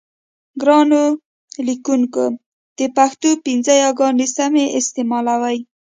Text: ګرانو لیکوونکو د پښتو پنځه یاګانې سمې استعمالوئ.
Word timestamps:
ګرانو 0.61 1.01
لیکوونکو 1.67 2.25
د 2.77 2.79
پښتو 2.97 3.29
پنځه 3.45 3.73
یاګانې 3.83 4.27
سمې 4.37 4.65
استعمالوئ. 4.79 5.57